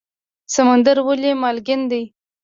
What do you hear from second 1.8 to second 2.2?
دی؟